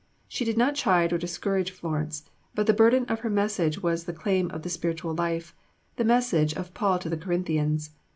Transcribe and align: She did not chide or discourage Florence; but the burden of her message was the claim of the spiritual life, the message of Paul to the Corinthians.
She 0.27 0.43
did 0.43 0.57
not 0.57 0.73
chide 0.73 1.13
or 1.13 1.19
discourage 1.19 1.69
Florence; 1.69 2.23
but 2.55 2.65
the 2.65 2.73
burden 2.73 3.05
of 3.05 3.19
her 3.19 3.29
message 3.29 3.83
was 3.83 4.05
the 4.05 4.13
claim 4.13 4.49
of 4.49 4.63
the 4.63 4.69
spiritual 4.69 5.13
life, 5.13 5.53
the 5.97 6.03
message 6.03 6.53
of 6.55 6.73
Paul 6.73 6.97
to 6.97 7.07
the 7.07 7.17
Corinthians. 7.17 7.91